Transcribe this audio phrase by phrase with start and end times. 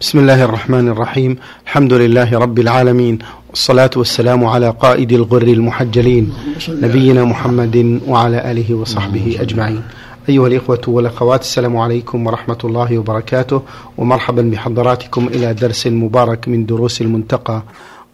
[0.00, 1.36] بسم الله الرحمن الرحيم.
[1.64, 3.18] الحمد لله رب العالمين.
[3.50, 6.32] والصلاة والسلام على قائد الغر المحجلين.
[6.68, 9.82] نبينا محمد وعلى آله وصحبه أجمعين.
[10.28, 13.62] أيها الإخوة والأخوات السلام عليكم ورحمة الله وبركاته.
[13.98, 17.62] ومرحبا بحضراتكم إلى درس مبارك من دروس المنتقى.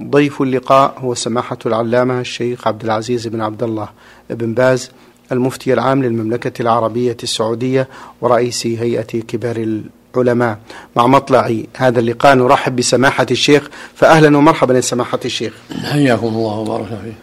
[0.03, 3.89] ضيف اللقاء هو سماحة العلامة الشيخ عبد العزيز بن عبد الله
[4.31, 4.91] بن باز
[5.33, 7.89] المفتي العام للمملكة العربية السعودية
[8.21, 9.81] ورئيس هيئة كبار
[10.17, 10.59] العلماء.
[10.97, 13.71] مع مطلع هذا اللقاء نرحب بسماحة الشيخ.
[13.95, 15.53] فأهلا ومرحبا يا سماحة الشيخ.
[15.85, 17.15] حياكم الله وبارك فيه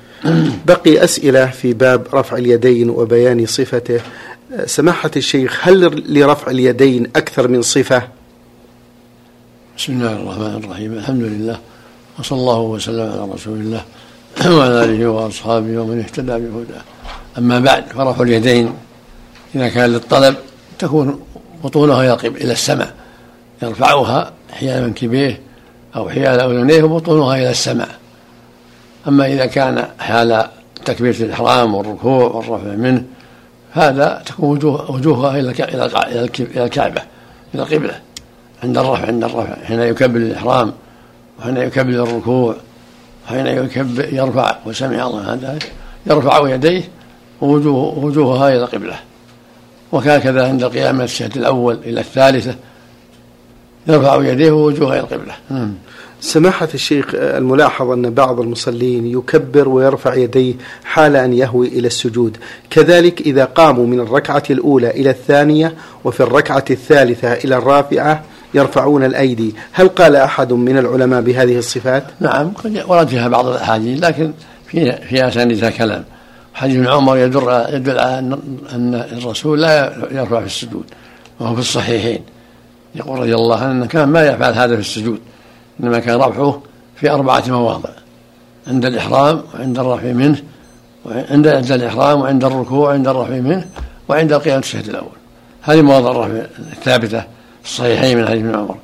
[0.66, 4.02] بقي أسئلة في باب رفع اليدين وبيان صفته.
[4.66, 8.04] سماحة الشيخ هل لرفع اليدين أكثر من صفة؟
[9.78, 10.94] بسم الله الرحمن الرحيم.
[10.94, 11.60] الحمد لله
[12.20, 13.82] وصلى الله وسلم على رسول الله
[14.46, 16.82] وعلى آله وأصحابه ومن eهتدى بهداه.
[17.38, 18.74] أما بعد فرفع اليدين
[19.56, 20.36] إذا كان للطلب
[20.80, 21.20] تكون
[21.64, 22.94] بطونها إلى السماء.
[23.64, 25.42] يرفعها حيال منكبيه
[25.96, 27.90] أو حيال أذنيه وبطونها إلى السماء.
[29.08, 30.48] أما إذا كان حال
[30.86, 33.04] تكبيرة الإحرام والركوع والرفع منه
[33.72, 35.52] هذا تكون وجوه وجوهها إلى
[36.56, 37.02] إلى الكعبة
[37.54, 38.00] إلى القبلة
[38.64, 40.74] عند الرفع عند الرفع حين يكبر الإحرام
[41.40, 42.56] وحين يكبر الركوع
[43.26, 45.60] وحين يكبر يرفع وسمع الله هذا
[46.06, 46.84] يرفع يديه
[47.42, 49.00] ووجوه وجوهها إلى القبلة.
[49.92, 52.56] وهكذا عند القيام من الشهد الأول إلى الثالثة
[53.88, 55.36] يرفع يديه ووجوهه إلى القبلة.
[56.22, 62.38] سماحة الشيخ الملاحظ أن بعض المصلين يكبر ويرفع يديه حال أن يهوي إلى السجود
[62.70, 69.56] كذلك إذا قاموا من الركعة الأولى إلى الثانية وفي الركعة الثالثة إلى الرافعة يرفعون الأيدي
[69.72, 74.32] هل قال أحد من العلماء بهذه الصفات؟ نعم قد ورد فيها بعض الأحاديث لكن
[74.68, 76.04] في في أسانيدها كلام
[76.60, 78.20] حديث ابن عمر يدل يدل على
[78.74, 80.84] ان الرسول لا يرفع في السجود
[81.40, 82.20] وهو في الصحيحين.
[82.96, 85.20] يقول رضي الله عنه كان ما يفعل هذا في السجود
[85.80, 86.62] إنما كان رفعه
[86.96, 87.90] في أربعة مواضع
[88.68, 90.42] عند الإحرام وعند الرفع منه
[91.06, 93.66] وعند عند الإحرام وعند الركوع وعند الرفع منه
[94.10, 95.18] وعند القيام الشهد الأول.
[95.62, 97.20] هذه مواضع الرفع الثابتة
[97.64, 98.76] في الصحيحين من حديث ابن عمر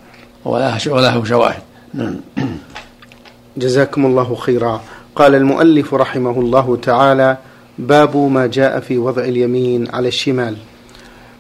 [0.46, 1.62] وله شواهد.
[1.94, 2.16] نعم.
[3.58, 4.82] جزاكم الله خيرا.
[5.16, 7.38] قال المؤلف رحمه الله تعالى
[7.80, 10.58] باب ما جاء في وضع اليمين على الشمال.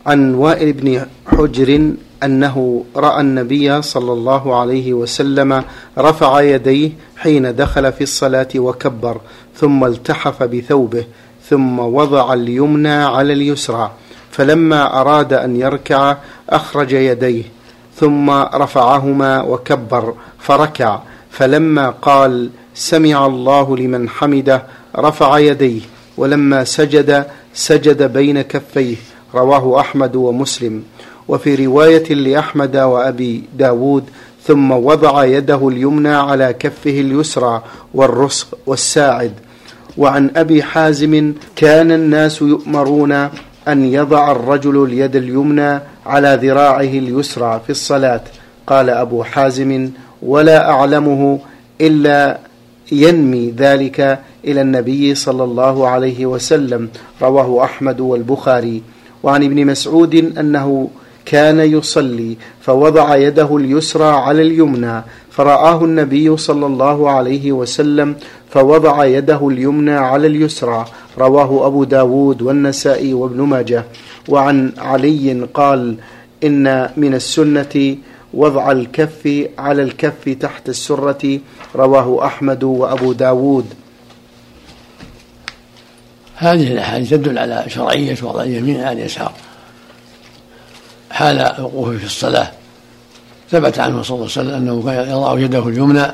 [0.06, 1.91] عن وائل بن حجر
[2.23, 5.63] أنه رأى النبي صلى الله عليه وسلم
[5.97, 9.18] رفع يديه حين دخل في الصلاة وكبر
[9.56, 11.06] ثم التحف بثوبه
[11.50, 13.91] ثم وضع اليمنى على اليسرى
[14.31, 16.17] فلما أراد أن يركع
[16.50, 17.44] أخرج يديه
[17.96, 24.63] ثم رفعهما وكبر فركع فلما قال سمع الله لمن حمده
[24.97, 25.81] رفع يديه.
[26.18, 28.96] ولما سجد سجد بين كفيه
[29.36, 30.84] رواه أحمد ومسلم.
[31.28, 34.03] وفي رواية لأحمد وأبي داود
[34.44, 39.31] ثم وضع يده اليمنى على كفه اليسرى والرسغ والساعد.
[39.98, 43.12] وعن أبي حازم كان الناس يؤمرون
[43.68, 48.22] أن يضع الرجل اليد اليمنى على ذراعه اليسرى في الصلاة.
[48.68, 49.90] قال أبو حازم
[50.22, 51.40] ولا أعلمه
[51.82, 52.38] إلا
[52.91, 56.90] ينمي ذلك إلى النبي صلى الله عليه وسلم
[57.22, 58.81] رواه أحمد والبخاري.
[59.23, 60.90] وعن ابن مسعود أنه
[61.25, 68.16] كان يصلي فوضع يده اليسرى على اليمنى فرآه النبي صلى الله عليه وسلم
[68.50, 70.85] فوضع يده اليمنى على اليسرى
[71.17, 73.85] رواه أبو داود والنسائي وابن ماجه.
[74.29, 75.96] وعن علي قال
[76.44, 77.97] إن من السنة
[78.34, 81.40] وضع الكف على الكف تحت السرة
[81.75, 83.66] رواه أحمد وأبو داود.
[86.36, 89.31] هذه الأحاديث تدل على شرعية وضع اليمين على اليسار.
[91.12, 92.52] حال وقوفه في الصلاة.
[93.52, 96.06] ثبت عنه صلى الله عليه وسلم أنه كان يضع يده اليمنى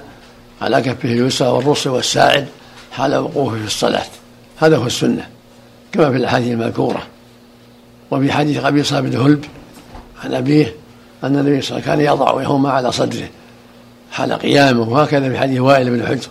[0.62, 2.48] على كفه اليسرى والرص والساعد
[2.92, 4.06] حال وقوفه في الصلاة.
[4.58, 5.28] هذا هو السنة
[5.92, 7.04] كما في الأحاديث المذكورة.
[8.12, 9.46] وفي حديث قبيصة بن هلب
[10.24, 10.76] عن أبيه
[11.24, 13.28] أن النبي صلى الله عليه وسلم كان يضع يهما على صدره.
[14.12, 16.30] حال قيامه وهكذا في حديث وائل بن حجر.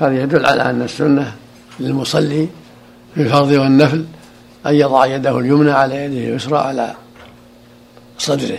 [0.00, 1.32] هذا يدل على أن السنة
[1.80, 2.48] للمصلي
[3.14, 4.04] في الفرض والنفل
[4.66, 6.94] أن يضع يده اليمنى على يده اليسرى على
[8.18, 8.58] صدره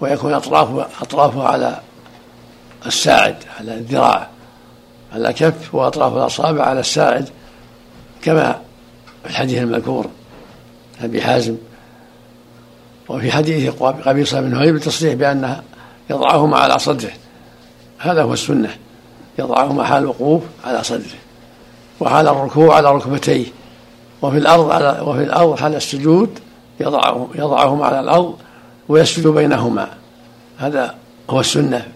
[0.00, 1.80] ويكون أطرافه أطرافه على
[2.86, 4.28] الساعد على الذراع
[5.12, 7.28] على كف وأطراف الأصابع على الساعد
[8.22, 8.60] كما
[9.24, 10.06] في الحديث المذكور
[11.00, 11.56] أبي حازم.
[13.08, 15.62] وفي حديث قبيصة بن هريب التصريح بأنها
[16.10, 17.10] يضعهما على صدره.
[17.98, 18.76] هذا هو السنة.
[19.38, 21.18] يضعهما حال الوقوف على صدره
[22.00, 23.46] وحال الركوع على ركبتيه
[24.22, 26.38] وفي الأرض على وفي الأرض حال السجود
[26.80, 28.36] يضعهم يضعهما على الأرض
[28.88, 29.88] ويسجد بينهما.
[30.58, 30.94] هذا
[31.30, 31.86] هو السنة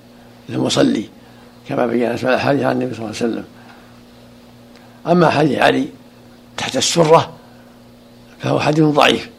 [0.48, 1.08] للمصلي
[1.68, 3.44] كما بين في الحديث عن النبي صلى الله عليه وسلم.
[5.06, 5.88] أما حديث علي
[6.56, 7.30] تحت السرة
[8.38, 9.30] فهو حديث ضعيف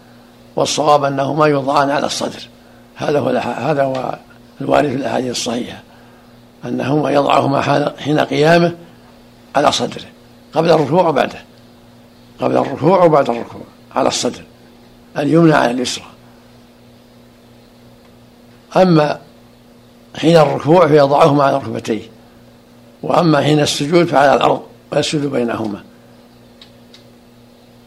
[0.56, 2.48] والصواب أنه ما يوضعان على الصدر.
[2.96, 4.16] هذا هو هذا هو
[4.62, 5.80] الوارد في الأحاديث الصحيحة.
[6.66, 8.76] أنهما يضعهما حين قيامه
[9.56, 10.06] على صدره
[10.54, 11.44] قبل الركوع وبعده
[12.40, 13.62] قبل الركوع وبعد الركوع
[13.96, 14.44] على الصدر
[15.18, 16.06] اليمنى على اليسرى.
[18.78, 19.20] أما
[20.16, 22.10] حين الركوع فيضعهما على ركبتيه
[23.04, 24.62] وأما حين السجود فعلى الأرض
[24.92, 25.84] ويسجد بينهما.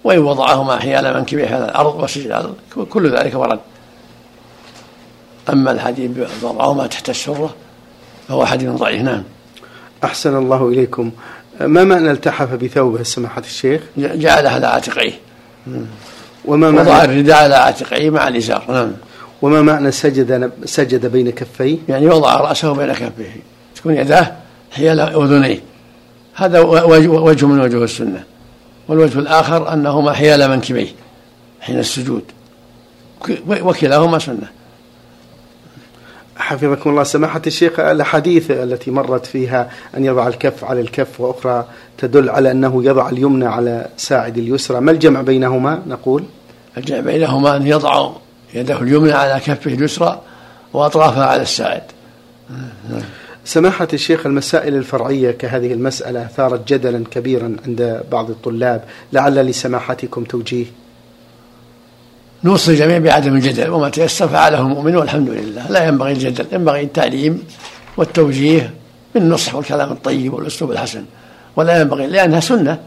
[0.04, 3.60] وإن وضعهما حيال منكبيه على الأرض وسجد على الأرض كل ذلك ورد.
[5.48, 6.10] أما الحديث
[6.42, 7.54] وضعهما تحت السرة
[8.28, 9.22] فهو حديث ضعيف نعم.
[10.04, 11.10] أحسن الله إليكم.
[11.60, 13.82] ما معنى التحف بثوبه؟ سماحة الشيخ.
[13.96, 15.12] جعله على عاتقيه.
[16.44, 18.92] وما معنى وضع الرداء على عاتقيه مع الإزار نعم.
[19.42, 23.42] وما معنى سجد سجد بين كفيه؟ يعني وضع رأسه بين كفيه.
[23.76, 24.32] تكون يداه
[24.72, 25.60] حيال أذنيه.
[26.34, 28.24] هذا وجه من وجوه السنة.
[28.88, 30.88] والوجه الآخر أنهما حيال منكبيه
[31.60, 32.22] حين السجود.
[33.48, 34.48] وكلاهما سنة.
[36.36, 37.02] حفظكم الله.
[37.02, 41.66] سماحة الشيخ الأحاديث التي مرت فيها أن يضع الكف على الكف وأخرى
[41.98, 44.80] تدل على أنه يضع اليمنى على ساعد اليسرى.
[44.80, 46.24] ما الجمع بينهما نقول؟
[46.76, 48.10] الجمع بينهما أن يضع
[48.54, 50.20] يده اليمنى على كفه اليسرى
[50.72, 51.82] وأطرافها على الساعد.
[53.44, 58.84] سماحة الشيخ المسائل الفرعية كهذه المسألة ثارت جدلا كبيرا عند بعض الطلاب.
[59.12, 60.66] لعل لسماحتكم توجيه.
[62.44, 65.70] نوصي الجميع بعدم الجدل وما تيسر فعله المؤمن والحمد لله.
[65.70, 67.42] لا ينبغي الجدل ينبغي التعليم
[67.96, 68.74] والتوجيه
[69.14, 71.04] بالنصح والكلام الطيب والأسلوب الحسن.
[71.56, 72.78] ولا ينبغي لأنها سنة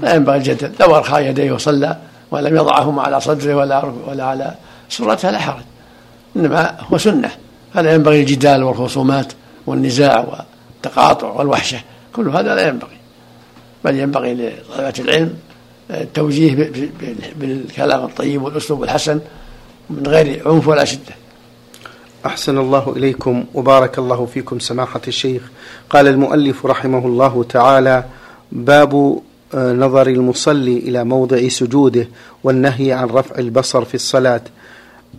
[0.00, 0.72] لا ينبغي الجدل.
[0.80, 1.96] لو أرخى يديه وصلى
[2.30, 4.54] ولم يضعهما على صدره ولا ولا على
[4.88, 5.62] سرتها لا حرج.
[6.36, 7.30] إنما هو سنة.
[7.74, 9.32] فلا ينبغي الجدال والخصومات
[9.66, 10.26] والنزاع
[10.82, 11.80] والتقاطع والوحشة.
[12.12, 12.96] كل هذا لا ينبغي.
[13.84, 15.34] بل ينبغي لطلبة العلم
[15.90, 16.72] التوجيه
[17.40, 19.20] بالكلام الطيب والأسلوب الحسن
[19.90, 21.14] من غير عنف ولا شدة.
[22.26, 25.42] أحسن الله إليكم وبارك الله فيكم سماحة الشيخ.
[25.90, 28.04] قال المؤلف رحمه الله تعالى:
[28.52, 29.20] باب
[29.54, 32.08] آه، نظر المصلي إلى موضع سجوده
[32.44, 34.42] والنهي عن رفع البصر في الصلاة.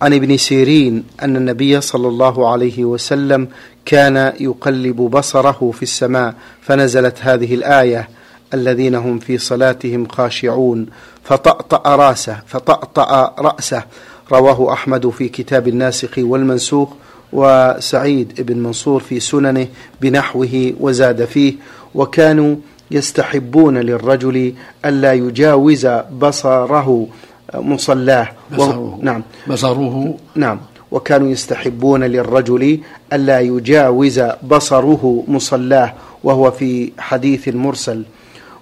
[0.02, 3.48] عن ابن سيرين أن النبي صلى الله عليه وسلم
[3.86, 8.10] كان يقلب بصره في السماء فنزلت هذه الآية
[8.54, 10.86] الذين هم في صلاتهم خاشعون
[11.24, 13.84] فطأطأ راسه فطأطأ رأسه.
[14.32, 16.90] رواه أحمد في كتاب الناسخ والمنسوخ
[17.34, 19.68] وسعيد بن منصور في سننه
[20.02, 21.54] بنحوه وزاد فيه.
[21.96, 22.56] وكانوا
[22.92, 24.54] يستحبون للرجل
[24.86, 25.88] ألا يجاوز
[26.20, 27.08] بصره
[27.54, 28.28] مصلاه.
[28.58, 29.00] بصره.
[29.02, 29.24] نعم.
[29.48, 30.18] بصره.
[30.36, 30.60] نعم.
[30.92, 32.80] وكانوا يستحبون للرجل
[33.14, 35.94] ألا يجاوز بصره مصلاه.
[36.24, 38.04] وهو في حديث مرسل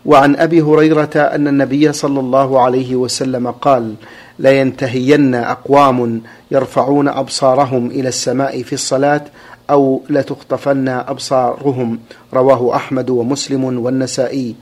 [0.06, 3.94] وعن أبي هريرة أن النبي صلى الله عليه وسلم قال
[4.40, 6.22] لينتهين أقوام
[6.52, 9.22] يرفعون أبصارهم إلى السماء في الصلاة
[9.70, 12.00] أو لتخطفن أبصارهم
[12.34, 14.56] رواه أحمد ومسلم والنسائي.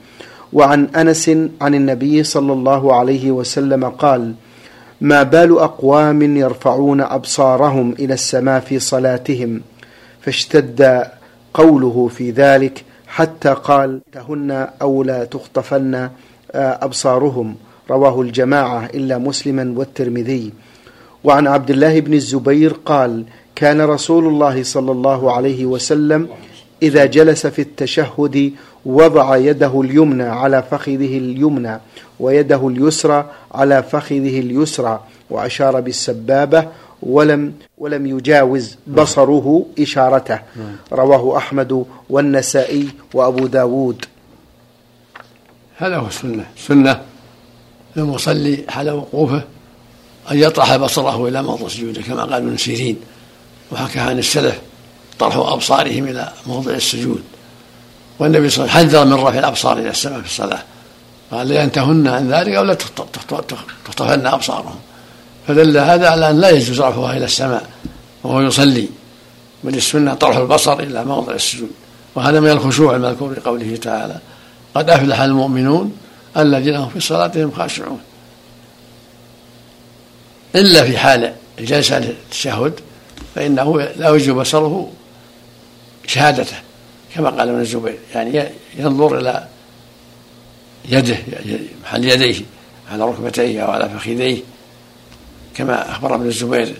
[0.52, 1.28] وعن أنس
[1.60, 4.34] عن النبي صلى الله عليه وسلم قال
[5.00, 9.60] ما بال أقوام يرفعون أبصارهم إلى السماء في صلاتهم
[10.20, 11.06] فاشتد
[11.54, 16.10] قوله في ذلك حتى قال تهن أو لا تخطفن آه،
[16.54, 17.56] أبصارهم.
[17.90, 20.52] رواه الجماعة إلا مسلما والترمذي.
[21.24, 26.28] وعن عبد الله بن الزبير قال كان رسول الله صلى الله عليه وسلم
[26.82, 28.52] إذا جلس في التشهد
[28.86, 31.80] وضع يده اليمنى على فخذه اليمنى
[32.20, 35.00] ويده اليسرى على فخذه اليسرى
[35.30, 36.66] وأشار بالسبابة
[37.02, 40.38] ولم ولم يجاوز بصره إشارته.
[40.92, 44.04] رواه أحمد والنسائي وأبو داود.
[45.76, 46.46] هذا هو السنة.
[46.56, 47.00] السنة
[47.96, 49.44] للمصلي حال وقوفه
[50.30, 52.96] أن يطرح بصره إلى موضع سجوده كما قال ابن سيرين
[53.72, 54.60] وحكى عن السلف
[55.18, 57.22] طرح أبصارهم إلى موضع السجود.
[58.18, 60.62] والنبي صلى الله عليه وسلم حذر من رفع الأبصار إلى السماء في الصلاة.
[61.30, 64.76] قال لينتهن عن ذلك أو لا تخطفن أبصارهم.
[65.48, 67.70] فدل هذا على أن لا يجوز رفعها إلى السماء
[68.22, 68.88] وهو يصلي.
[69.64, 71.70] بل السنة طرح البصر إلى موضع السجود
[72.14, 74.18] وهذا من الخشوع المذكور في قوله تعالى
[74.74, 75.96] قد أفلح المؤمنون
[76.36, 78.00] الذين هم في صلاتهم خاشعون.
[80.54, 82.80] إلا في حال الجلسة للتشهد
[83.34, 84.90] فإنه لا يجب بصره
[86.06, 86.56] شهادته
[87.14, 87.98] كما قال ابن الزبير.
[88.14, 88.44] يعني
[88.78, 89.46] ينظر إلى
[90.88, 91.16] يده
[91.82, 92.40] محل يديه
[92.92, 94.42] على ركبتيه أو على فخذيه.
[95.54, 96.76] كما أخبر ابن الزبير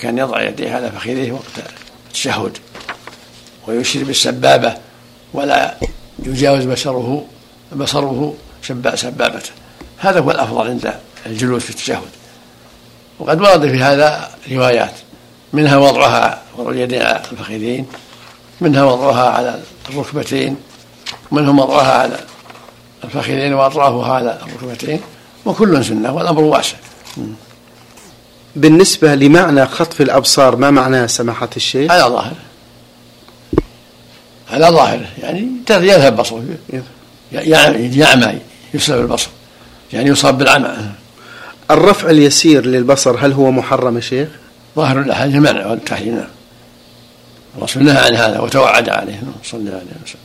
[0.00, 1.70] كان يضع يديه على فخذيه وقت
[2.06, 2.58] التشهد
[3.68, 4.74] ويشير بالسبابة
[5.32, 5.76] ولا
[6.18, 7.26] يجاوز بشره
[7.72, 8.34] بصره
[8.94, 9.50] سبابته.
[9.98, 10.94] هذا هو الأفضل عند
[11.26, 12.10] الجلوس في التشهد.
[13.18, 14.92] وقد ورد في هذا روايات.
[15.52, 17.86] منها وضعها وضع اليدين على الفخذين
[18.60, 20.56] منها وضعها على الركبتين
[21.30, 22.18] ومنهم وضعها على
[23.04, 25.00] الفخذين واطرافها على الركبتين
[25.44, 26.76] وكل سنة والأمر واسع.
[28.56, 32.36] بالنسبة لمعنى خطف الأبصار ما معناه سماحة الشيخ؟ على ظاهره
[34.50, 36.44] على ظاهره يعني يذهب بصره.
[37.32, 38.38] يعني يعمى
[38.74, 39.28] يسلب البصر.
[39.92, 40.76] يعني يصاب بالعمى.
[41.70, 44.28] الرفع اليسير للبصر هل هو محرم يا شيخ؟
[44.76, 46.28] ظاهر الاحاديث المنع والتحريم نعم.
[47.58, 50.20] الرسول نهى عن هذا وتوعد عليه صلى الله عليه وسلم.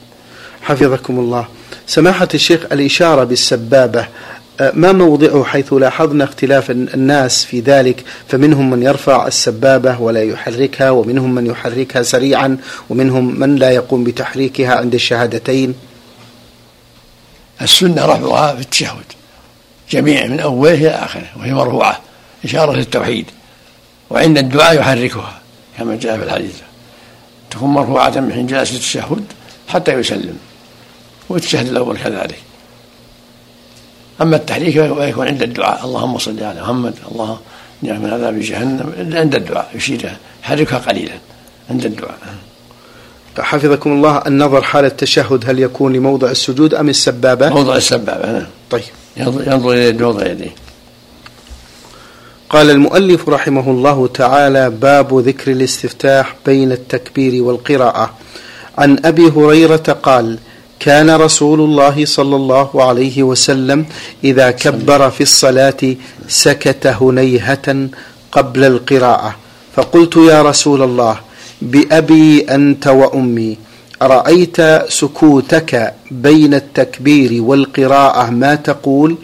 [0.62, 1.48] حفظكم الله.
[1.88, 4.08] سماحة الشيخ الإشارة بالسبابة.
[4.74, 11.36] ما موضعه حيث لاحظنا اختلاف الناس في ذلك؟ فمنهم من يرفع السبابة ولا يحركها ومنهم
[11.36, 12.58] من يحركها سريعا
[12.90, 15.76] ومنهم من لا يقوم بتحريكها عند الشهادتين.
[17.62, 19.04] السنة رفعها في التشهد.
[19.92, 22.02] جميع من أوله إلى آخره وهي مرفوعة
[22.46, 23.26] إشارة للتوحيد
[24.10, 25.42] وعند الدعاء يحركها
[25.78, 26.56] كما جاء في الحديث.
[27.52, 29.24] تكون مرفوعة من حين جلسة التشهد
[29.68, 30.38] حتى يسلم.
[31.30, 32.51] والتشهد الأول كذلك.
[34.22, 35.86] أما التحريك فيكون عند الدعاء.
[35.86, 36.94] اللهم صل على محمد.
[37.12, 37.40] الله
[37.82, 38.94] نعم من عذاب جهنم.
[39.14, 40.18] عند الدعاء يشيرها.
[40.44, 41.14] يحركها قليلا.
[41.70, 42.18] عند الدعاء.
[43.40, 45.50] حفظكم الله النظر حال التشهد.
[45.50, 48.48] هل يكون لموضع السجود أم السبابة؟ موضع السبابة نعم.
[48.70, 48.84] طيب.
[49.18, 50.56] ينظر إلى موضع يديه.
[52.50, 58.14] قال المؤلف رحمه الله تعالى باب ذكر الاستفتاح بين التكبير والقراءة.
[58.78, 60.40] عن أبي هريرة قال
[60.82, 63.86] كان رسول الله صلى الله عليه وسلم
[64.24, 65.82] إذا كبر في الصلاة
[66.28, 67.68] سكت هنيهة
[68.32, 69.32] قبل القراءة.
[69.76, 71.16] فقلت يا رسول الله
[71.62, 73.58] بأبي أنت وأمي
[74.02, 74.58] أرأيت
[74.90, 79.16] سكوتك بين التكبير والقراءة ما تقول؟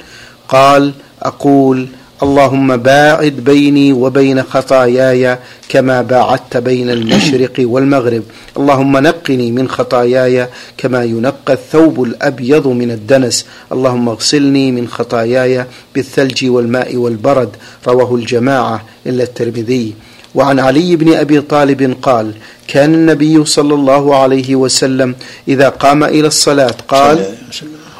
[0.49, 1.87] قال أقول
[2.23, 5.37] اللهم باعد بيني وبين خطاياي
[5.69, 8.23] كما باعدت بين المشرق والمغرب.
[8.57, 10.47] اللهم نقني من خطاياي
[10.77, 13.45] كما ينقى الثوب الأبيض من الدنس.
[13.71, 17.49] اللهم اغسلني من خطاياي بالثلج والماء والبرد.
[17.87, 19.93] رواه الجماعة إلا الترمذي.
[20.35, 22.33] وعن علي بن أبي طالب قال
[22.67, 25.15] كان النبي صلى الله عليه وسلم
[25.47, 27.25] إذا قام إلى الصلاة قال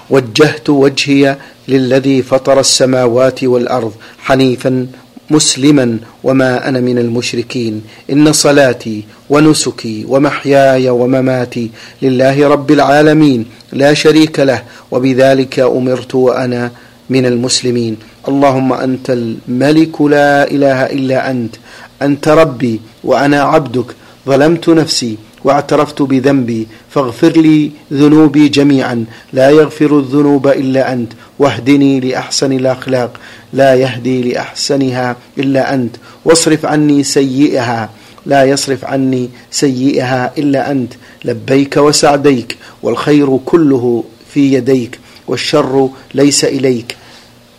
[0.09, 4.87] وجهت وجهي للذي فطر السماوات والأرض حنيفا
[5.29, 7.81] مسلما وما أنا من المشركين.
[8.11, 11.71] إن صلاتي ونسكي ومحياي ومماتي
[12.01, 16.71] لله رب العالمين لا شريك له وبذلك أمرت وأنا
[17.09, 17.97] من المسلمين.
[18.27, 21.55] اللهم أنت الملك لا إله إلا أنت.
[22.01, 23.85] أنت ربي وأنا عبدك.
[24.27, 25.17] ظلمت نفسي
[25.47, 29.05] واعترفت بذنبي فاغفر لي ذنوبي جميعا.
[29.33, 33.11] لا يغفر الذنوب إلا أنت واهدني لأحسن الأخلاق.
[33.53, 37.89] لا يهدي لأحسنها إلا أنت واصرف عني سيئها.
[38.25, 40.93] لا يصرف عني سيئها إلا أنت.
[41.25, 46.95] لبيك وسعديك والخير كله في يديك والشر ليس إليك.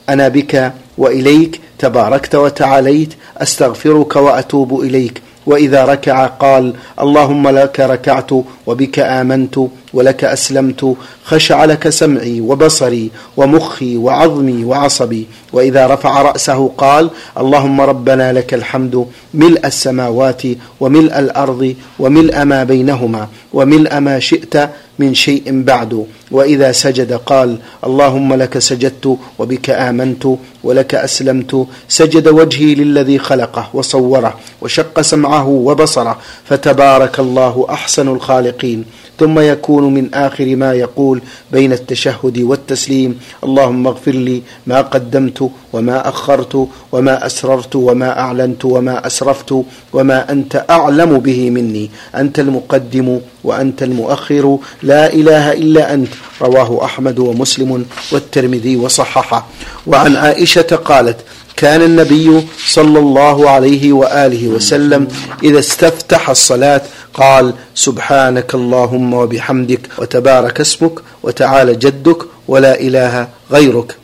[0.09, 5.23] أنا بك وإليك تباركت وتعاليت أستغفرك وأتوب إليك.
[5.49, 8.31] وإذا ركع قال اللهم لك ركعت
[8.67, 9.59] وبك آمنت
[9.95, 15.27] ولك أسلمت خشع لك سمعي وبصري ومخي وعظمي وعصبي.
[15.53, 20.43] وإذا رفع رأسه قال اللهم ربنا لك الحمد ملء السماوات
[20.81, 26.07] وملء الأرض وملء ما بينهما وملء ما شئت من شيء بعد.
[26.31, 30.27] وإذا سجد قال اللهم لك سجدت وبك آمنت
[30.65, 31.67] ولك أسلمت.
[31.89, 36.19] سجد وجهي للذي خلقه وصوره وشق سمعه وبصره.
[36.45, 38.85] فتبارك الله أحسن الخالقين.
[39.19, 43.21] ثم يكون من آخر ما يقول بين التشهد والتسليم.
[43.45, 49.55] اللهم اغفر لي ما قدمت وما أخرت وما أسررت وما أعلنت وما أسرفت
[49.93, 51.91] وما أنت أعلم به مني.
[52.15, 54.59] أنت المقدم وأنت المؤخر.
[54.83, 56.13] لا إله إلا أنت.
[56.43, 59.47] رواه أحمد ومسلم والترمذي وصححه.
[59.87, 61.17] وعن عائشة قالت
[61.57, 65.09] كان النبي صلى الله عليه وآله وسلم
[65.43, 66.83] إذا استفتح الصلاة
[67.15, 73.97] قال سبحانك اللهم وبحمدك وتبارك اسمك وتعالى جدك ولا إله غيرك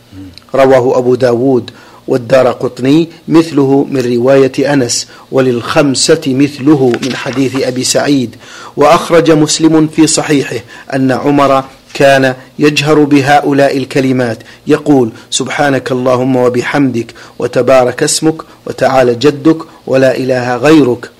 [0.54, 1.70] رواه أبو داود
[2.08, 8.37] والدار قطني مثله من رواية أنس وللخمسة مثله من حديث أبي سعيد
[8.76, 10.56] وأخرج مسلم في صحيحه
[10.94, 17.06] أن عمر كان يجهر بهؤلاء الكلمات يقول سبحانك اللهم وبحمدك
[17.38, 19.56] وتبارك اسمك وتعالى جدك
[19.87, 21.11] ولا إله غيرك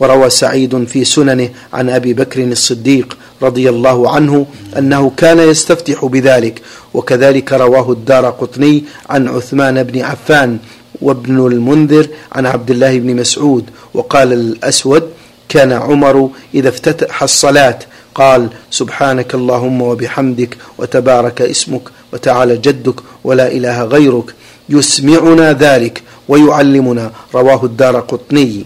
[0.00, 4.46] وروى سعيد في سننه عن أبي بكر الصديق رضي الله عنه
[4.78, 6.62] أنه كان يستفتح بذلك
[6.94, 10.58] وكذلك رواه الدار قطني عن عثمان بن عفان
[11.02, 13.64] وابن المنذر عن عبد الله بن مسعود
[13.94, 15.02] وقال الأسود
[15.48, 17.78] كان عمر إذا افتتح الصلاة
[18.14, 24.34] قال سبحانك اللهم وبحمدك وتبارك اسمك وتعالى جدك ولا إله غيرك
[24.68, 28.64] يسمعنا ذلك ويعلمنا رواه الدار قطني.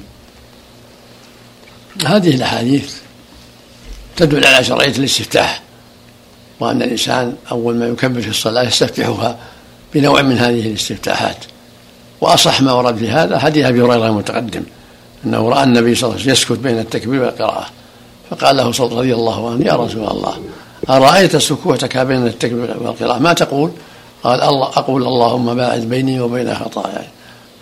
[2.06, 2.94] هذه الأحاديث
[4.16, 5.62] تدل على شرعية الاستفتاح
[6.61, 9.37] وأن الإنسان أول ما يكبر في الصلاة يستفتحها
[9.94, 11.37] بنوع من هذه الاستفتاحات.
[12.20, 14.62] وأصح ما ورد في هذا حديث أبي هريرة المتقدم
[15.25, 17.66] أنه رأى النبي صلى الله عليه وسلم يسكت بين التكبير والقراءة.
[18.30, 20.42] فقال له صلى رضي الله عنه يا رسول الله
[20.90, 23.70] أرأيت سكوتك بين التكبير والقراءة؟ ما تقول؟
[24.22, 27.06] قال الله أقول اللهم باعد بيني وبين خطاياي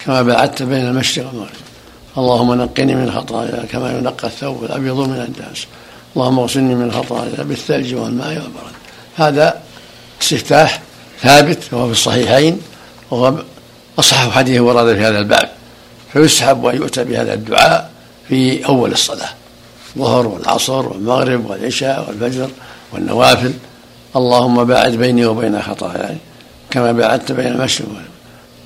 [0.05, 1.70] كما باعدت بين المشرق والمغرب.
[2.19, 5.67] اللهم نقني من خطايا كما ينقى الثوب الأبيض من الدنس
[6.17, 8.75] اللهم اغسلني من خطايا بالثلج والماء والبرد.
[9.17, 9.61] هذا
[10.23, 10.81] استفتاح
[11.23, 12.61] ثابت وهو في الصحيحين
[13.11, 13.35] وهو
[13.99, 15.49] اصح حديث ورد في هذا الباب.
[16.13, 17.91] فيسحب ان يؤتى بهذا الدعاء
[18.29, 19.31] في أول الصلاة.
[19.97, 22.49] الظهر والعصر والمغرب والعشاء والفجر
[22.93, 23.53] والنوافل.
[24.17, 26.17] اللهم باعد بيني وبين خطاياي
[26.71, 27.89] كما باعدت بين المشرق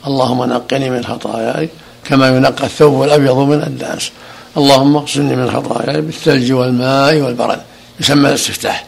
[0.06, 1.68] اللهم نقني من خطاياي
[2.04, 4.12] كما ينقى الثوب الأبيض من الدنس
[4.56, 7.60] اللهم اغسلني من خطاياي بالثلج والماء والبرد.
[8.00, 8.84] يسمى الاستفتاح.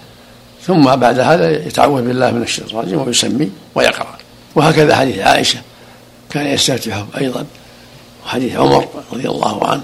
[0.66, 4.16] ثم بعد هذا يتعوذ بالله من الشيطان الرجيم ويسمي ويقرأ.
[4.54, 5.58] وهكذا حديث عائشة.
[6.30, 7.44] كان يستفتح أيضا.
[8.26, 9.82] وحديث عمر رضي الله عنه.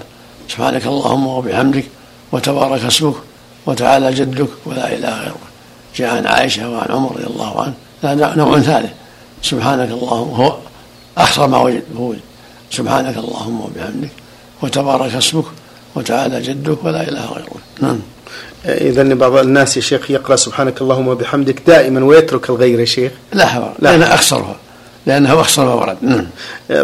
[0.49, 1.85] سبحانك اللهم وبحمدك.
[2.31, 3.15] وتبارك اسمك.
[3.65, 4.49] وتعالى جدك.
[4.65, 5.35] ولا إله غيرك
[5.95, 7.73] جاء عن عائشة وعن عمر رضي الله عنه.
[8.03, 8.91] هذا نوع ثالث.
[9.41, 10.29] سبحانك اللهم.
[10.29, 10.57] هو
[11.17, 11.83] اخطر ما وجد
[12.77, 14.11] سبحانك اللهم وبحمدك
[14.61, 15.45] وتبارك اسمك
[15.95, 17.63] وتعالى جدك ولا إله غيرك.
[17.81, 17.99] نعم.
[18.65, 23.11] إذا بعض الناس يا شيخ يقرأ سبحانك اللهم وبحمدك دائما ويترك الغير يا شيخ.
[23.33, 24.55] لا حول لأنها أخسرها.
[25.05, 25.97] لأنها أخسر ما ورد.
[26.01, 26.25] نعم.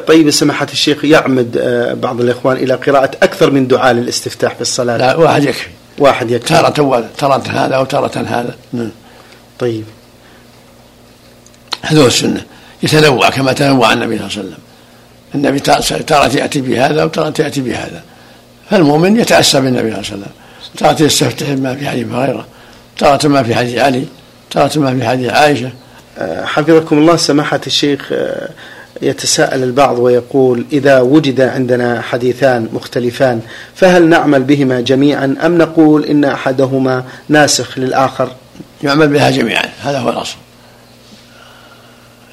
[0.08, 4.98] طيب سماحة الشيخ يعمد آه، بعض الإخوان إلى قراءة أكثر من دعاء للاستفتاح في الصلاة.
[4.98, 5.68] لا واحد يكفي.
[5.98, 6.48] واحد يكفي.
[6.48, 8.56] تارة تارة هذا وتارة هذا.
[8.74, 8.92] نعم.
[9.60, 9.84] طيب.
[11.82, 12.46] هذا هو السنة
[12.84, 14.69] يتنوع كما تنوع النبي صلى الله عليه وسلم.
[15.36, 18.04] النبي تارة يأتي بهذا وتارة يأتي بهذا.
[18.70, 20.32] فالمؤمن يتأسى بالنبي صلى الله عليه وسلم.
[20.78, 22.46] تارة يستفتح ما في حديث هريرة
[22.98, 24.06] تارة ما في حديث علي
[24.52, 25.72] تارة ما في حديث عائشة.
[26.18, 28.50] آه، حفظكم الله سماحة الشيخ آه،
[29.02, 33.42] يتساءل البعض ويقول إذا وجد عندنا حديثان مختلفان
[33.76, 38.32] فهل نعمل بهما جميعا أم نقول إن أحدهما ناسخ للآخر؟
[38.84, 40.36] يعمل بها جميعا هذا هو الأصل.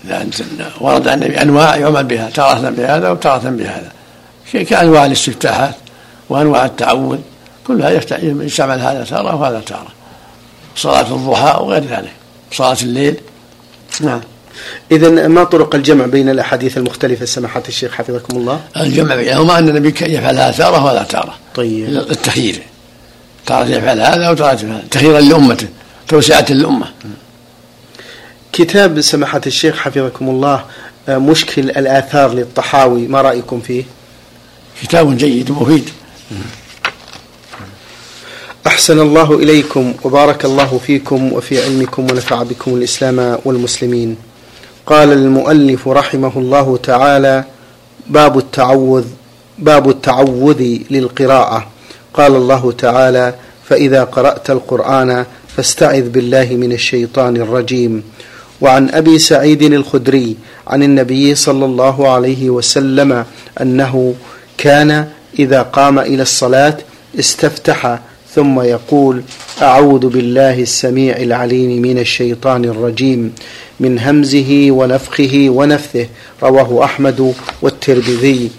[0.08, 0.30] لأن
[0.80, 3.92] ورد عن النبي أنواع يعمل بها تارة بهذا وتارة بهذا.
[4.52, 5.74] كأنواع الاستفتاحات
[6.28, 7.18] وأنواع التعوذ
[7.66, 9.88] كلها يستعمل هذا تارة وهذا تارة.
[10.76, 12.12] صلاة الضحى وغير ذلك.
[12.52, 13.16] صلاة الليل.
[14.00, 14.20] نعم.
[14.92, 19.88] إذا ما طرق الجمع بين الأحاديث المختلفة؟ سماحة الشيخ حفظكم الله؟ الجمع بينهما أن النبي
[19.88, 21.34] يفعل تارة وهذا تارة.
[21.54, 21.88] طيب.
[21.88, 22.62] التخيير.
[23.46, 24.84] تارة يفعل هذا وتارة يفعل هذا.
[24.90, 25.68] تخييرا لأمته
[26.08, 26.86] توسعة للأمة.
[28.56, 30.64] كتاب سماحة الشيخ حفظكم الله
[31.08, 33.84] آه، مشكل الآثار للطحاوي ما رأيكم فيه؟
[34.82, 35.90] كتاب جيد ومفيد
[38.66, 44.16] أحسن الله إليكم وبارك الله فيكم وفي علمكم ونفع بكم الإسلام والمسلمين.
[44.86, 47.44] قال المؤلف رحمه الله تعالى
[48.06, 49.04] باب التعوذ
[49.58, 51.66] باب التعوذ للقراءة.
[52.14, 58.02] قال الله تعالى فإذا قرأت القرآن فاستعذ بالله من الشيطان الرجيم.
[58.60, 63.24] وعن أبي سعيد الخدري عن النبي صلى الله عليه وسلم
[63.60, 64.14] أنه
[64.58, 66.76] كان إذا قام إلى الصلاة
[67.18, 67.98] استفتح
[68.34, 69.22] ثم يقول
[69.62, 73.32] أعوذ بالله السميع العليم من الشيطان الرجيم
[73.80, 76.06] من همزه ونفخه ونفثه
[76.42, 78.50] رواه أحمد والترمذي.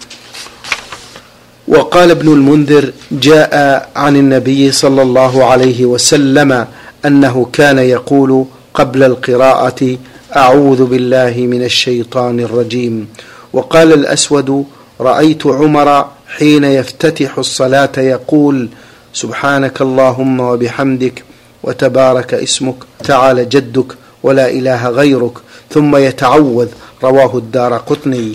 [1.68, 6.66] وقال ابن المنذر جاء عن النبي صلى الله عليه وسلم
[7.06, 8.44] أنه كان يقول
[8.78, 9.98] قبل القراءة
[10.36, 13.08] أعوذ بالله من الشيطان الرجيم.
[13.52, 14.64] وقال الأسود
[15.00, 15.88] رأيت عمر
[16.36, 18.68] حين يفتتح الصلاة يقول
[19.12, 21.24] سبحانك اللهم وبحمدك
[21.62, 23.90] وتبارك اسمك تعالى جدك
[24.22, 25.36] ولا إله غيرك
[25.70, 26.68] ثم يتعوذ.
[27.04, 28.32] رواه الدار قطني.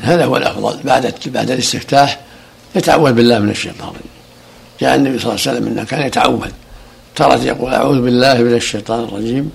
[0.00, 0.80] هذا هو الأفضل.
[0.84, 2.20] بعد بعد الاستفتاح
[2.76, 3.92] يتعوذ بالله من الشيطان
[4.80, 6.50] جاء النبي صلى الله عليه وسلم إنه كان يتعوذ.
[7.20, 9.50] تارة يقول أعوذ بالله من الشيطان الرجيم.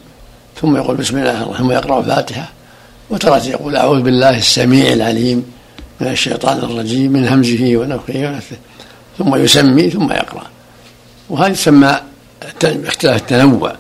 [0.62, 2.50] ثم يقول بسم الله الرحمن الرحيم ويقرأ الفاتحة.
[3.10, 5.46] وتارة يقول أعوذ بالله السميع العليم
[6.02, 8.58] من الشيطان الرجيم من همزه ونفخه ونفثه.
[9.18, 10.44] ثم يسمي ثم يقرأ.
[11.30, 12.00] وهذا يسمى
[12.64, 13.76] اختلاف التنوع.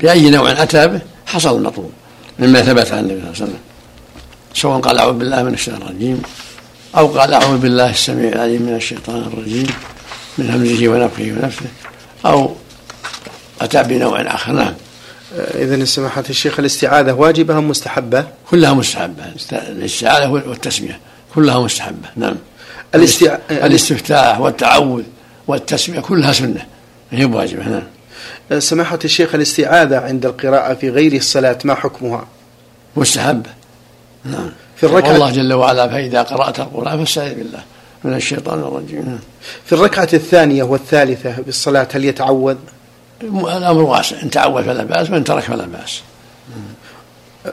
[0.00, 1.92] بأي نوع أتى به؟ حصل المطلوب
[2.38, 3.58] مما ثبت عن النبي صلى الله عليه وسلم.
[4.54, 6.22] سواء قال أعوذ بالله من الشيطان الرجيم
[6.96, 9.66] أو قال أعوذ بالله السميع العليم من الشيطان الرجيم
[10.38, 11.66] من همزه ونفخه ونفسه
[12.26, 12.54] أو
[13.60, 14.74] أتى بنوع آخر نعم.
[15.34, 19.24] إذا سماحة الشيخ الاستعاذة واجبة أم مستحبة؟ كلها مستحبة.
[19.52, 21.00] الاستعاذة والتسمية
[21.34, 22.36] كلها مستحبة نعم.
[22.94, 23.38] الاستع...
[23.50, 25.02] الاستفتاح والتعوذ
[25.46, 26.66] والتسمية كلها سنة
[27.10, 27.82] هي واجبة نعم.
[28.60, 32.26] سماحة الشيخ الاستعاذة عند القراءة في غير الصلاة ما حكمها؟
[32.96, 33.50] مستحبة
[34.24, 34.50] نعم.
[34.76, 37.62] في الركعة الله جل وعلا فإذا قرأت القرآن فاستعذ بالله.
[38.04, 39.02] من الشيطان الرجيم.
[39.06, 39.18] نعم.
[39.64, 42.56] في الركعة الثانية والثالثة بالصلاة هل يتعوذ؟
[43.22, 44.22] الأمر واسع.
[44.22, 46.02] إن تعود فلا بأس وإن ترك فلا بأس.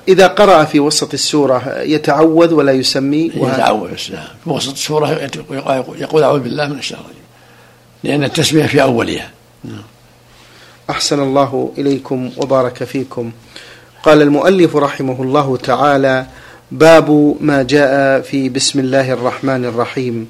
[0.08, 5.30] إذا قرأ في وسط السورة يتعوذ ولا يسمي؟ يتعوذ في وسط السورة
[5.98, 7.04] يقول أعوذ بالله من الشيطان
[8.04, 9.30] لأن التسمية في أولها.
[10.90, 13.32] أحسن الله إليكم وبارك فيكم.
[14.04, 16.26] قال المؤلف رحمه الله تعالى
[16.72, 20.28] باب ما جاء في بسم الله الرحمن الرحيم.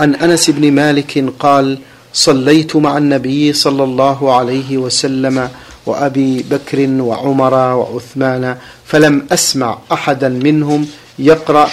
[0.00, 1.78] عن أنس بن مالك قال
[2.12, 5.48] صليت مع النبي صلى الله عليه وسلم
[5.86, 10.86] وأبي بكر وعمر وعثمان فلم أسمع أحدا منهم
[11.18, 11.70] يقرأ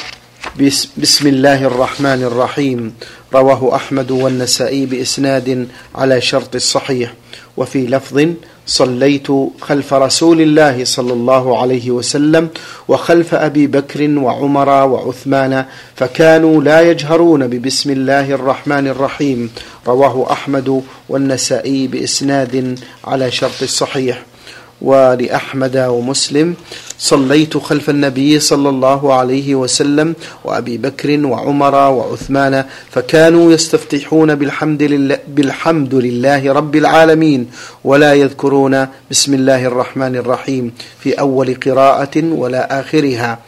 [0.98, 2.94] بسم الله الرحمن الرحيم.
[3.34, 7.14] رواه أحمد والنسائي بإسناد على شرط الصحيح.
[7.58, 8.28] وفي لفظ
[8.66, 9.28] صليت
[9.62, 12.50] خلف رسول الله صلى الله عليه وسلم
[12.88, 19.52] وخلف أبي بكر وعمر وعثمان فكانوا لا يجهرون ببسم الله الرحمن الرحيم.
[19.88, 24.24] رواه أحمد والنسائي بإسناد على شرط الصحيح.
[24.82, 26.56] ولأحمد ومسلم
[27.00, 35.20] صليت خلف النبي صلى الله عليه وسلم وأبي بكر وعمر وعثمان فكانوا يستفتحون بالحمد لله
[35.28, 37.48] بالحمد لله رب العالمين
[37.84, 43.40] ولا يذكرون بسم الله الرحمن الرحيم في أول قراءة ولا آخرها.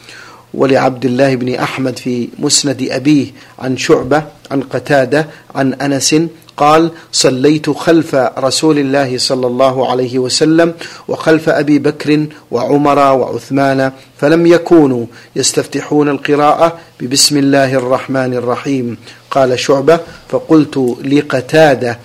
[0.53, 3.27] ولعبد الله بن أحمد في مسند أبيه
[3.59, 6.15] عن شعبة عن قتادة عن أنس
[6.57, 10.73] قال صليت خلف رسول الله صلى الله عليه وسلم
[11.07, 18.97] وخلف أبي بكر وعمر وعثمان فلم يكونوا يستفتحون القراءة ببسم الله الرحمن الرحيم.
[19.31, 21.99] قال شعبة فقلت لقتادة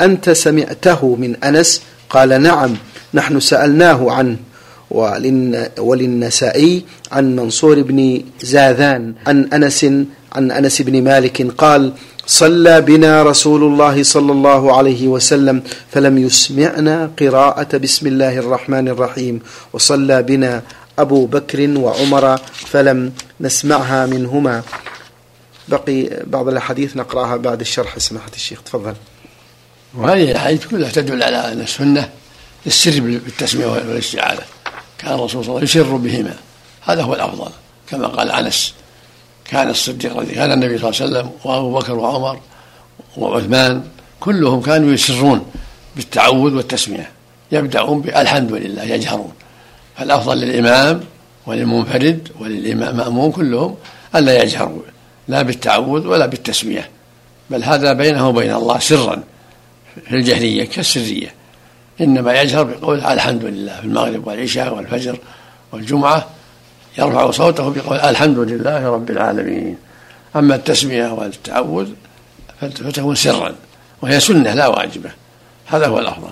[0.00, 2.76] أنت سمعته من أنس؟ قال نعم
[3.14, 4.36] نحن سألناه عنه.
[5.78, 9.84] وللنسائي عن منصور بن زاذان عن أنس
[10.32, 11.92] عن أنس بن مالك قال
[12.28, 15.62] صلى بنا رسول الله صلى الله عليه وسلم
[15.92, 19.40] فلم يسمعنا قراءة بسم الله الرحمن الرحيم.
[19.72, 20.62] وصلى بنا
[20.98, 24.62] أبو بكر وعمر فلم نسمعها منهما.
[25.68, 28.94] بقي بعض الأحاديث نقرأها بعد الشرح سماحة الشيخ تفضل.
[29.94, 32.08] وهذه الأحاديث كلها تدل على أن السنة
[32.66, 34.44] السر بالتسمية والاستعاذة
[34.98, 36.34] كان الرسول صلى الله عليه وسلم يسر بهما.
[36.80, 37.50] هذا هو الأفضل
[37.90, 38.74] كما قال أنس.
[39.48, 42.40] كان الصديق رضي كان النبي صلى الله عليه وسلم وأبو بكر وعمر
[43.16, 43.82] وعثمان
[44.20, 45.46] كلهم كانوا يسرون
[45.96, 47.10] بالتعوذ والتسمية
[47.52, 49.32] يبدأون بالحمد لله يجهرون.
[49.96, 51.00] فالأفضل للإمام
[51.46, 53.76] وللمنفرد وللمأمون كلهم
[54.16, 54.82] ألا يجهروا
[55.28, 56.88] لا بالتعوذ ولا بالتسمية.
[57.50, 59.22] بل هذا بينه وبين الله سرا
[60.08, 61.34] في الجهرية كالسرية.
[62.00, 65.18] إنما يجهر بقول الحمد لله في المغرب والعشاء والفجر
[65.72, 66.26] والجمعة
[66.98, 69.76] يرفع صوته بقول الحمد لله رب العالمين.
[70.36, 71.88] أما التسمية والتعوذ
[72.60, 73.54] فتكون سرا
[74.02, 75.10] وهي سنة لا واجبة.
[75.66, 76.30] هذا هو الأفضل.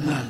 [0.00, 0.28] نعم.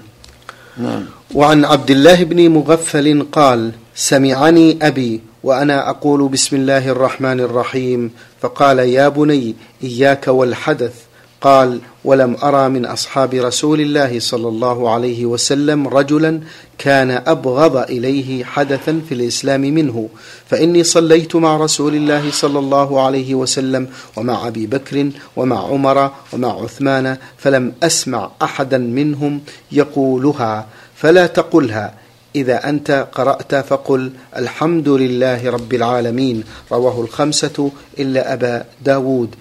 [0.77, 1.05] نعم.
[1.35, 8.79] وعن عبد الله بن مغفل قال سمعني أبي وأنا أقول بسم الله الرحمن الرحيم فقال
[8.79, 9.55] يا بني
[9.85, 10.95] إياك والحدث.
[11.41, 16.41] قال ولم أرى من أصحاب رسول الله صلى الله عليه وسلم رجلا
[16.79, 20.09] كان أبغض إليه حدثا في الإسلام منه
[20.47, 26.63] فإني صليت مع رسول الله صلى الله عليه وسلم ومع أبي بكر ومع عمر ومع
[26.63, 29.41] عثمان فلم أسمع احدا منهم
[29.73, 31.95] يقولها فلا تقلها
[32.37, 39.35] إذا أنت قرأت فقل الحمد لله رب العالمين رواه الخمسة إلا أبا داود.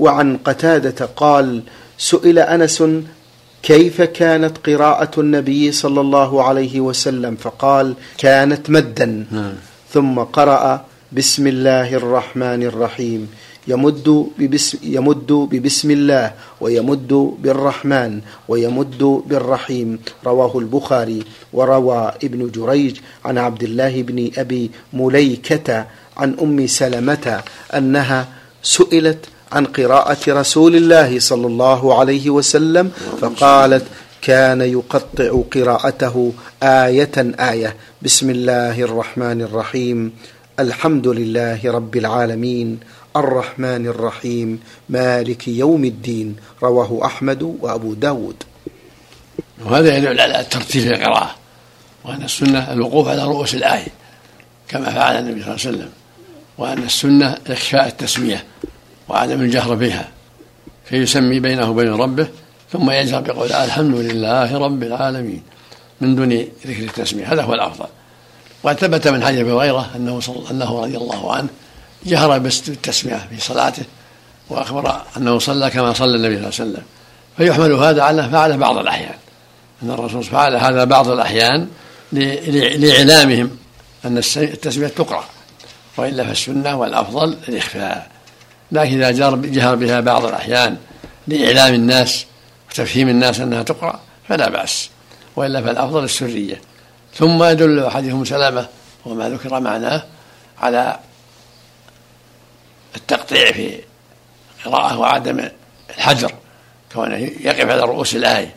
[0.00, 1.62] وعن قتادة قال
[1.98, 2.84] سئل أنس
[3.62, 9.26] كيف كانت قراءة النبي صلى الله عليه وسلم؟ فقال كانت مدا.
[9.30, 9.52] نعم.
[9.92, 13.28] ثم قرأ بسم الله الرحمن الرحيم.
[13.68, 14.08] يمد
[14.38, 19.98] ببسم, يمد ببسم الله ويمد بالرحمن ويمد بالرحيم.
[20.26, 25.86] رواه البخاري وروى ابن جريج عن عبد الله بن أبي مليكة
[26.16, 27.26] عن أم سلمة
[27.74, 28.28] أنها
[28.62, 33.84] سئلت عن قراءة رسول الله صلى الله عليه وسلم فقالت
[34.22, 36.32] كان يقطع قراءته
[36.62, 37.76] آية آية.
[38.02, 40.12] بسم الله الرحمن الرحيم.
[40.60, 42.80] الحمد لله رب العالمين.
[43.16, 44.60] الرحمن الرحيم.
[44.88, 46.36] مالك يوم الدين.
[46.62, 48.42] رواه أحمد وأبو داود.
[49.64, 51.34] وهذا يدل على الترتيب في القراءة
[52.04, 53.88] وأن السنة الوقوف على رؤوس الآية
[54.68, 55.90] كما فعل النبي صلى الله عليه وسلم
[56.58, 58.44] وأن السنة إخشاء التسمية.
[59.10, 60.08] وعدم الجهر بها
[60.84, 62.28] فيسمي بينه وبين ربه
[62.72, 65.42] ثم يجهر بقول الحمد لله رب العالمين
[66.00, 66.32] من دون
[66.66, 67.32] ذكر التسمية.
[67.32, 67.86] هذا هو الأفضل.
[68.62, 70.44] وقد ثبت من حديث أبي هريرة أنه صل...
[70.50, 71.48] أنه رضي الله عنه
[72.06, 73.82] جهر بالتسميه في صلاته
[74.48, 76.82] وأخبر أنه صلى كما صلى النبي صلى الله عليه وسلم.
[77.36, 79.14] فيحمل هذا على فعله بعض الأحيان.
[79.82, 81.68] أن الرسول فعل هذا بعض الأحيان
[82.12, 83.50] لإعلامهم
[84.04, 85.24] أن التسمية تقرأ
[85.96, 88.10] وإلا فالسنة والأفضل الإخفاء.
[88.72, 90.76] لكن إذا جهر بها بعض الأحيان
[91.28, 92.26] لإعلام الناس
[92.70, 94.90] وتفهيم الناس أنها تقرأ فلا بأس
[95.36, 96.60] وإلا فالأفضل السرية.
[97.14, 98.66] ثم يدل ام سلمه
[99.06, 100.02] وما ذكر معناه
[100.58, 100.96] على
[102.96, 103.80] التقطيع في
[104.58, 105.48] القراءة وعدم
[105.90, 106.32] الحجر
[106.94, 108.54] كونه يقف على رؤوس الآية.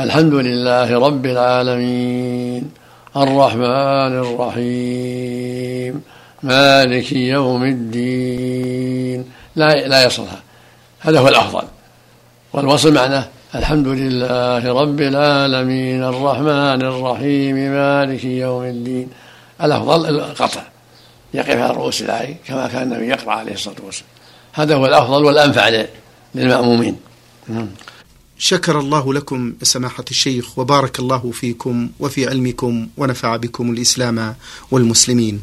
[0.00, 2.70] الحمد لله رب العالمين
[3.16, 6.02] الرحمن الرحيم
[6.42, 9.24] مالك يوم الدين
[9.56, 10.42] لا لا يصلها.
[11.00, 11.68] هذا هو الأفضل.
[12.52, 19.08] والوصل معناه الحمد لله رب العالمين الرحمن الرحيم مالك يوم الدين.
[19.62, 20.62] الأفضل القطع.
[21.34, 24.10] يقف على رؤوس الآية كما كان النبي يقرأ عليه الصلاة والسلام.
[24.52, 25.84] هذا هو الأفضل والأنفع
[26.34, 26.96] للمأمومين.
[27.48, 27.68] نعم.
[28.38, 34.34] شكر الله لكم سماحة الشيخ وبارك الله فيكم وفي علمكم ونفع بكم الإسلام
[34.70, 35.42] والمسلمين.